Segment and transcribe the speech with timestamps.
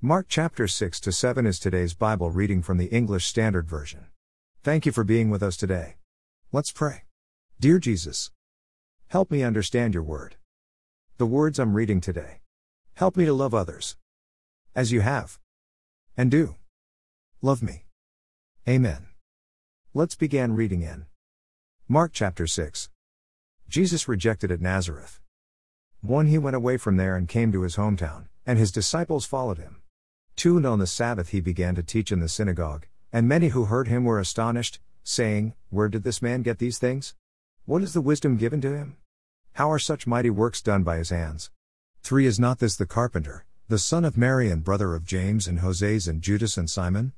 [0.00, 4.06] Mark chapter 6 to 7 is today's Bible reading from the English Standard Version.
[4.62, 5.96] Thank you for being with us today.
[6.52, 7.02] Let's pray.
[7.58, 8.30] Dear Jesus,
[9.08, 10.36] help me understand your word.
[11.16, 12.42] The words I'm reading today.
[12.94, 13.96] Help me to love others.
[14.72, 15.40] As you have.
[16.16, 16.54] And do.
[17.42, 17.86] Love me.
[18.68, 19.08] Amen.
[19.94, 21.06] Let's begin reading in
[21.88, 22.88] Mark chapter 6.
[23.68, 25.20] Jesus rejected at Nazareth.
[26.02, 29.58] 1 He went away from there and came to his hometown, and his disciples followed
[29.58, 29.77] him.
[30.38, 33.64] 2 And on the Sabbath he began to teach in the synagogue, and many who
[33.64, 37.16] heard him were astonished, saying, Where did this man get these things?
[37.64, 38.98] What is the wisdom given to him?
[39.54, 41.50] How are such mighty works done by his hands?
[42.04, 45.58] 3 Is not this the carpenter, the son of Mary and brother of James and
[45.58, 47.14] Joses and Judas and Simon?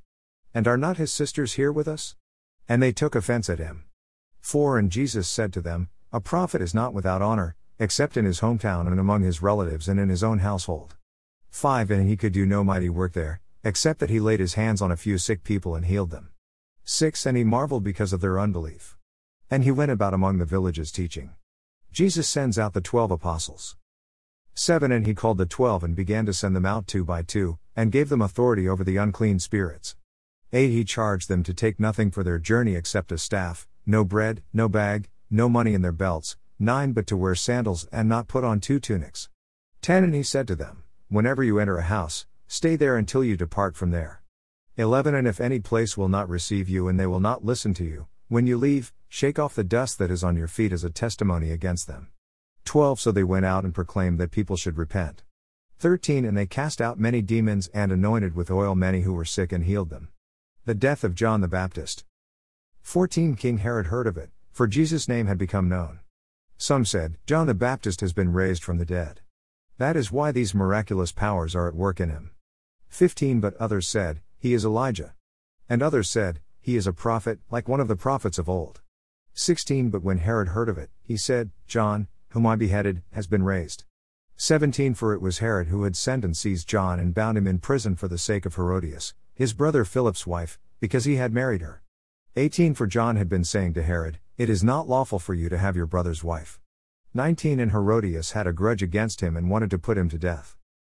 [0.55, 2.17] And are not his sisters here with us?
[2.71, 3.85] And they took offense at him.
[4.41, 8.41] 4 And Jesus said to them, A prophet is not without honor, except in his
[8.41, 10.97] hometown and among his relatives and in his own household.
[11.51, 14.81] 5 And he could do no mighty work there, except that he laid his hands
[14.81, 16.31] on a few sick people and healed them.
[16.85, 18.97] 6 And he marveled because of their unbelief.
[19.51, 21.33] And he went about among the villages teaching.
[21.93, 23.77] Jesus sends out the twelve apostles.
[24.55, 27.59] 7 And he called the twelve and began to send them out two by two,
[27.75, 29.97] and gave them authority over the unclean spirits.
[30.53, 34.43] 8 He charged them to take nothing for their journey except a staff, no bread,
[34.53, 38.45] no bag, no money in their belts, 9 But to wear sandals and not put
[38.45, 39.29] on two tunics.
[39.83, 43.37] 10 And he said to them, Whenever you enter a house, stay there until you
[43.37, 44.23] depart from there.
[44.77, 47.85] 11 And if any place will not receive you and they will not listen to
[47.85, 50.89] you, when you leave, shake off the dust that is on your feet as a
[50.89, 52.11] testimony against them.
[52.65, 55.25] 12 So they went out and proclaimed that people should repent.
[55.81, 59.51] 13 And they cast out many demons and anointed with oil many who were sick
[59.51, 60.11] and healed them.
[60.65, 62.05] The death of John the Baptist.
[62.83, 65.99] 14 King Herod heard of it, for Jesus' name had become known.
[66.57, 69.23] Some said, John the Baptist has been raised from the dead.
[69.81, 72.33] That is why these miraculous powers are at work in him.
[72.91, 75.15] 15 But others said, He is Elijah.
[75.71, 78.83] And others said, He is a prophet, like one of the prophets of old.
[79.33, 83.43] 16 But when Herod heard of it, he said, John, whom I beheaded, has been
[83.43, 83.85] raised.
[84.37, 87.59] 17 For it was Herod who had sent and seized John and bound him in
[87.59, 91.81] prison for the sake of Herodias, his brother Philip's wife, because he had married her.
[92.37, 95.57] 18 For John had been saying to Herod, It is not lawful for you to
[95.57, 96.60] have your brother's wife.
[97.13, 100.57] 19 And Herodias had a grudge against him and wanted to put him to death.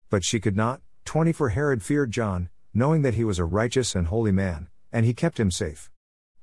[0.09, 0.81] But she could not.
[1.05, 5.05] 20 For Herod feared John, knowing that he was a righteous and holy man, and
[5.05, 5.89] he kept him safe.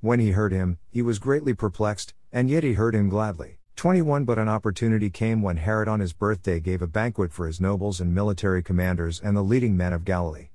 [0.01, 3.59] When he heard him, he was greatly perplexed, and yet he heard him gladly.
[3.77, 7.61] 21 But an opportunity came when Herod on his birthday gave a banquet for his
[7.61, 10.49] nobles and military commanders and the leading men of Galilee.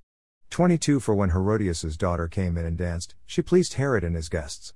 [0.49, 4.73] 22 For when Herodias' daughter came in and danced, she pleased Herod and his guests.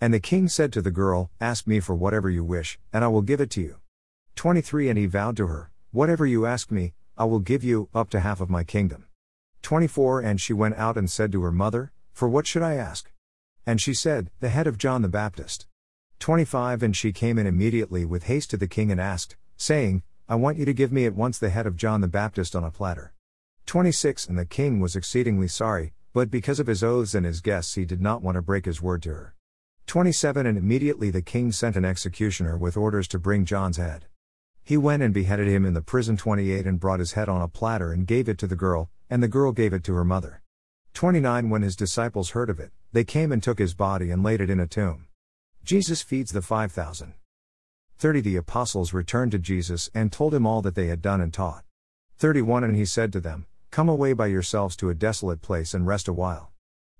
[0.00, 3.08] And the king said to the girl, Ask me for whatever you wish, and I
[3.08, 3.76] will give it to you.
[4.34, 8.10] 23 And he vowed to her, Whatever you ask me, I will give you, up
[8.10, 9.06] to half of my kingdom.
[9.62, 13.10] 24 And she went out and said to her mother, For what should I ask?
[13.64, 15.66] And she said, The head of John the Baptist.
[16.18, 20.34] 25 And she came in immediately with haste to the king and asked, saying, I
[20.34, 22.70] want you to give me at once the head of John the Baptist on a
[22.70, 23.14] platter.
[23.64, 27.76] 26 And the king was exceedingly sorry, but because of his oaths and his guests
[27.76, 29.35] he did not want to break his word to her.
[29.86, 34.06] 27 And immediately the king sent an executioner with orders to bring John's head.
[34.64, 37.46] He went and beheaded him in the prison 28 and brought his head on a
[37.46, 40.42] platter and gave it to the girl, and the girl gave it to her mother.
[40.94, 44.40] 29 When his disciples heard of it, they came and took his body and laid
[44.40, 45.06] it in a tomb.
[45.62, 47.14] Jesus feeds the 5,000.
[47.98, 51.32] 30 The apostles returned to Jesus and told him all that they had done and
[51.32, 51.62] taught.
[52.18, 55.86] 31 And he said to them, Come away by yourselves to a desolate place and
[55.86, 56.50] rest a while.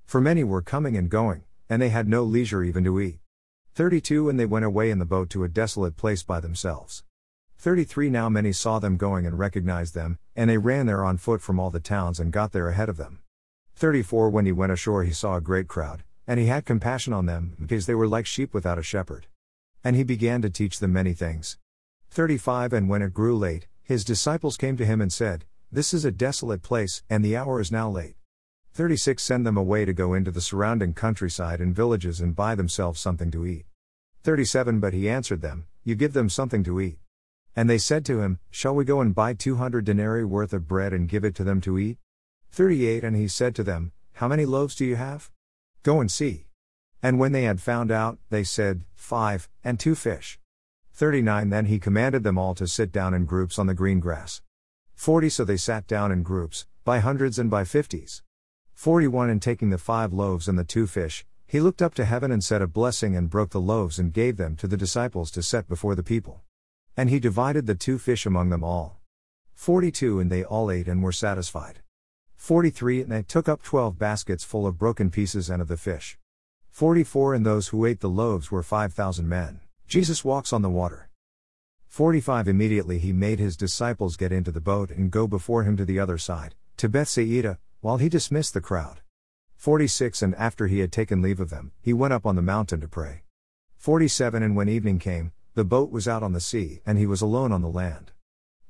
[0.04, 3.18] For many were coming and going, and they had no leisure even to eat.
[3.74, 7.04] 32 And they went away in the boat to a desolate place by themselves.
[7.58, 11.40] 33 Now many saw them going and recognized them, and they ran there on foot
[11.40, 13.20] from all the towns and got there ahead of them.
[13.74, 17.26] 34 When he went ashore, he saw a great crowd, and he had compassion on
[17.26, 19.26] them, because they were like sheep without a shepherd.
[19.84, 21.58] And he began to teach them many things.
[22.10, 26.04] 35 And when it grew late, his disciples came to him and said, This is
[26.04, 28.15] a desolate place, and the hour is now late.
[28.76, 33.00] 36 Send them away to go into the surrounding countryside and villages and buy themselves
[33.00, 33.64] something to eat.
[34.22, 36.98] 37 But he answered them, You give them something to eat.
[37.56, 40.92] And they said to him, Shall we go and buy 200 denarii worth of bread
[40.92, 41.96] and give it to them to eat?
[42.50, 45.30] 38 And he said to them, How many loaves do you have?
[45.82, 46.44] Go and see.
[47.02, 50.38] And when they had found out, they said, Five, and two fish.
[50.92, 54.42] 39 Then he commanded them all to sit down in groups on the green grass.
[54.94, 58.22] 40 So they sat down in groups, by hundreds and by fifties.
[58.76, 62.30] 41 And taking the five loaves and the two fish, he looked up to heaven
[62.30, 65.42] and said a blessing and broke the loaves and gave them to the disciples to
[65.42, 66.42] set before the people.
[66.94, 69.00] And he divided the two fish among them all.
[69.54, 71.80] 42 And they all ate and were satisfied.
[72.36, 76.18] 43 And they took up twelve baskets full of broken pieces and of the fish.
[76.68, 79.60] 44 And those who ate the loaves were 5,000 men.
[79.88, 81.08] Jesus walks on the water.
[81.88, 85.86] 45 Immediately he made his disciples get into the boat and go before him to
[85.86, 89.00] the other side, to Bethsaida, while he dismissed the crowd.
[89.54, 92.80] 46 And after he had taken leave of them, he went up on the mountain
[92.80, 93.22] to pray.
[93.76, 97.22] 47 And when evening came, the boat was out on the sea, and he was
[97.22, 98.10] alone on the land.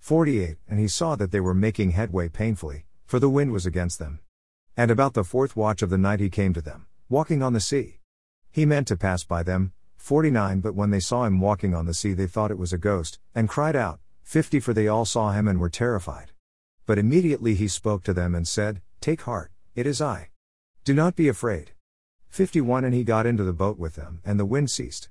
[0.01, 3.99] 48 And he saw that they were making headway painfully, for the wind was against
[3.99, 4.21] them.
[4.77, 7.59] And about the fourth watch of the night he came to them, walking on the
[7.59, 8.01] sea.
[8.51, 11.95] He meant to pass by them, 49 But when they saw him walking on the
[11.95, 15.33] sea, they thought it was a ghost, and cried out, 50 For they all saw
[15.33, 16.33] him and were terrified.
[16.85, 20.31] But immediately he spoke to them and said, Take heart, it is I.
[20.85, 21.73] Do not be afraid.
[22.29, 25.09] 51 And he got into the boat with them, and the wind ceased.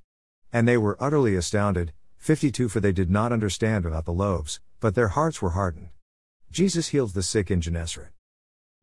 [0.53, 4.95] And they were utterly astounded, 52 For they did not understand about the loaves, but
[4.95, 5.89] their hearts were hardened.
[6.51, 8.11] Jesus heals the sick in Gennesaret.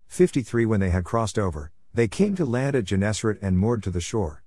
[0.08, 3.90] 53 When they had crossed over, they came to land at Gennesaret and moored to
[3.90, 4.42] the shore.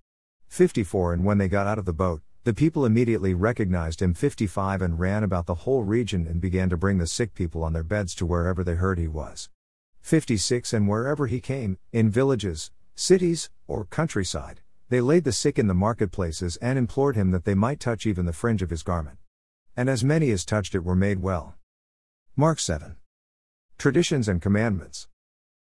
[0.47, 4.83] 54 And when they got out of the boat, the people immediately recognized him 55
[4.83, 7.83] and ran about the whole region and began to bring the sick people on their
[7.83, 9.49] beds to wherever they heard he was.
[10.05, 15.65] 56 And wherever he came, in villages, cities, or countryside, they laid the sick in
[15.65, 19.17] the marketplaces and implored him that they might touch even the fringe of his garment.
[19.75, 21.55] And as many as touched it were made well.
[22.35, 22.97] Mark 7.
[23.79, 25.07] Traditions and Commandments.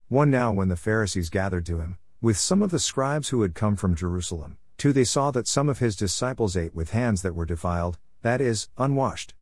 [0.09, 3.55] 1 Now when the Pharisees gathered to him, with some of the scribes who had
[3.55, 7.33] come from Jerusalem, 2 They saw that some of his disciples ate with hands that
[7.33, 9.33] were defiled, that is, unwashed.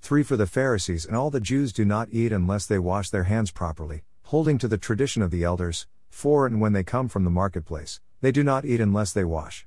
[0.00, 3.24] 3 For the Pharisees and all the Jews do not eat unless they wash their
[3.24, 4.02] hands properly,
[4.32, 5.86] holding to the tradition of the elders.
[6.08, 9.66] 4 And when they come from the marketplace, they do not eat unless they wash.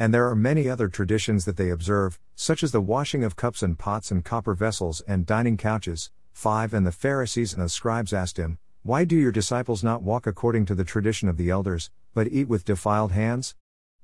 [0.00, 3.62] And there are many other traditions that they observe, such as the washing of cups
[3.62, 6.10] and pots and copper vessels and dining couches.
[6.32, 10.26] 5 And the Pharisees and the scribes asked him, Why do your disciples not walk
[10.26, 13.54] according to the tradition of the elders, but eat with defiled hands?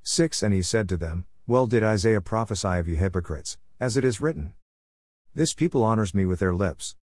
[0.04, 4.04] 6 And he said to them, Well did Isaiah prophesy of you hypocrites, as it
[4.04, 4.52] is written.
[5.34, 6.94] This people honors me with their lips.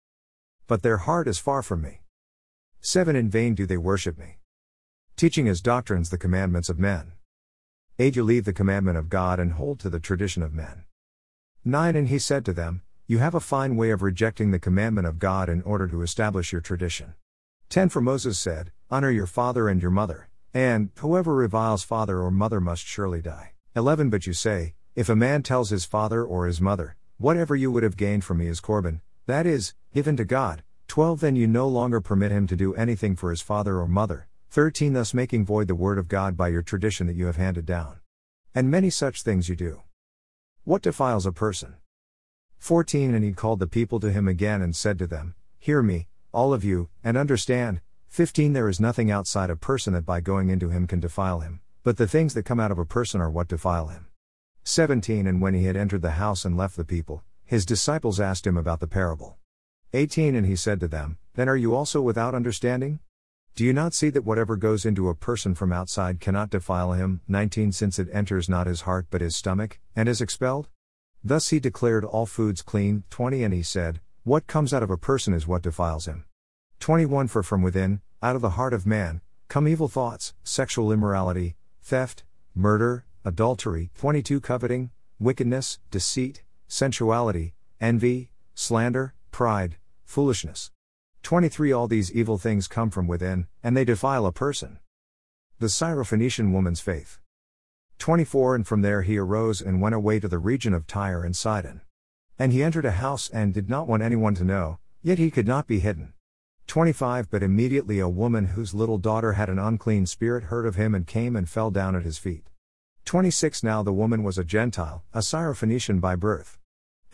[0.68, 2.01] But their heart is far from me.
[2.84, 4.38] 7 In vain do they worship me
[5.14, 7.12] teaching as doctrines the commandments of men.
[8.00, 10.82] 8 You leave the commandment of God and hold to the tradition of men.
[11.64, 15.06] 9 And he said to them, You have a fine way of rejecting the commandment
[15.06, 17.14] of God in order to establish your tradition.
[17.68, 22.32] 10 For Moses said, Honor your father and your mother, and whoever reviles father or
[22.32, 23.52] mother must surely die.
[23.76, 27.70] 11 But you say, If a man tells his father or his mother, Whatever you
[27.70, 30.64] would have gained from me is Corban, that is, given to God.
[30.92, 34.28] 12 Then you no longer permit him to do anything for his father or mother,
[34.50, 37.64] 13 Thus making void the word of God by your tradition that you have handed
[37.64, 38.00] down.
[38.54, 39.80] And many such things you do.
[40.64, 41.76] What defiles a person?
[42.58, 46.08] 14 And he called the people to him again and said to them, Hear me,
[46.30, 47.80] all of you, and understand.
[48.08, 51.62] 15 There is nothing outside a person that by going into him can defile him,
[51.82, 54.08] but the things that come out of a person are what defile him.
[54.64, 58.46] 17 And when he had entered the house and left the people, his disciples asked
[58.46, 59.38] him about the parable.
[59.94, 63.00] 18 And he said to them, Then are you also without understanding?
[63.54, 67.20] Do you not see that whatever goes into a person from outside cannot defile him?
[67.28, 70.68] 19 Since it enters not his heart but his stomach, and is expelled?
[71.22, 73.04] Thus he declared all foods clean.
[73.10, 76.24] 20 And he said, What comes out of a person is what defiles him.
[76.80, 81.56] 21 For from within, out of the heart of man, come evil thoughts, sexual immorality,
[81.82, 89.76] theft, murder, adultery, 22 Coveting, wickedness, deceit, sensuality, envy, slander, pride,
[90.12, 90.70] foolishness.
[91.22, 94.78] 23 All these evil things come from within, and they defile a person.
[95.58, 97.18] The Syrophoenician woman's faith.
[97.98, 101.34] 24 And from there he arose and went away to the region of Tyre and
[101.34, 101.80] Sidon.
[102.38, 105.46] And he entered a house and did not want anyone to know, yet he could
[105.46, 106.12] not be hidden.
[106.66, 110.94] 25 But immediately a woman whose little daughter had an unclean spirit heard of him
[110.94, 112.50] and came and fell down at his feet.
[113.06, 116.58] 26 Now the woman was a Gentile, a Syrophoenician by birth.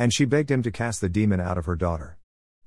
[0.00, 2.17] And she begged him to cast the demon out of her daughter.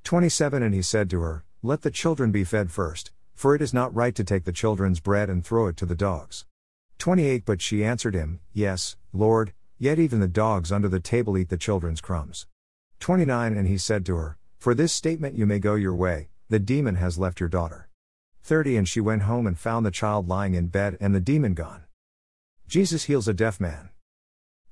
[0.04, 3.74] 27 And he said to her, Let the children be fed first, for it is
[3.74, 6.46] not right to take the children's bread and throw it to the dogs.
[6.98, 11.50] 28 But she answered him, Yes, Lord, yet even the dogs under the table eat
[11.50, 12.48] the children's crumbs.
[13.00, 16.60] 29 And he said to her, For this statement you may go your way, the
[16.60, 17.88] demon has left your daughter.
[18.44, 21.54] 30 And she went home and found the child lying in bed and the demon
[21.54, 21.84] gone.
[22.68, 23.90] Jesus heals a deaf man.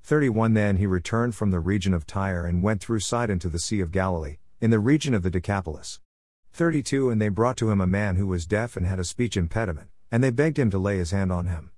[0.04, 3.60] 31 Then he returned from the region of Tyre and went through Sidon to the
[3.60, 6.00] Sea of Galilee in the region of the Decapolis.
[6.52, 9.38] 32 And they brought to him a man who was deaf and had a speech
[9.38, 11.72] impediment, and they begged him to lay his hand on him.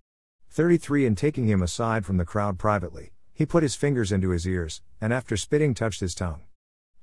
[0.49, 4.47] 33 And taking him aside from the crowd privately, he put his fingers into his
[4.47, 6.41] ears, and after spitting touched his tongue.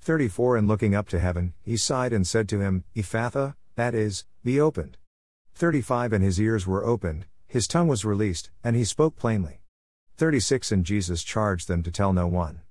[0.01, 4.25] 34 And looking up to heaven, he sighed and said to him, Ephphatha, that is,
[4.43, 4.97] be opened.
[5.55, 9.61] 35 And his ears were opened, his tongue was released, and he spoke plainly.
[10.17, 12.63] 36 And Jesus charged them to tell no one.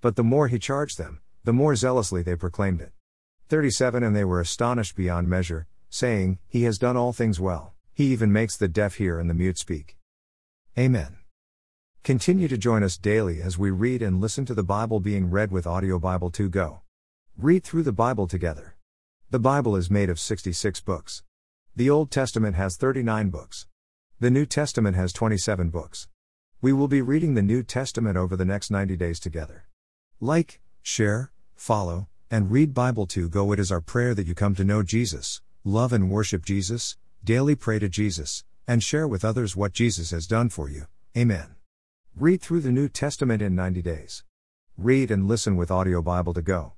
[0.00, 2.92] But the more he charged them, the more zealously they proclaimed it.
[3.48, 8.12] 37 And they were astonished beyond measure, saying, He has done all things well, he
[8.12, 9.96] even makes the deaf hear and the mute speak.
[10.78, 11.16] Amen.
[12.02, 15.50] Continue to join us daily as we read and listen to the Bible being read
[15.50, 16.80] with Audio Bible 2 Go.
[17.36, 18.76] Read through the Bible together.
[19.30, 21.22] The Bible is made of 66 books.
[21.76, 23.66] The Old Testament has 39 books.
[24.18, 26.08] The New Testament has 27 books.
[26.62, 29.66] We will be reading the New Testament over the next 90 days together.
[30.20, 33.52] Like, share, follow, and read Bible 2 Go.
[33.52, 37.54] It is our prayer that you come to know Jesus, love and worship Jesus, daily
[37.54, 40.86] pray to Jesus, and share with others what Jesus has done for you.
[41.16, 41.56] Amen.
[42.16, 44.24] Read through the New Testament in 90 days.
[44.76, 46.72] Read and listen with Audio Bible 2 Go.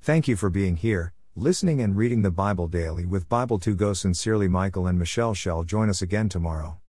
[0.00, 3.92] Thank you for being here, listening and reading the Bible daily with Bible 2 Go.
[3.92, 6.78] Sincerely, Michael and Michelle shall join us again tomorrow.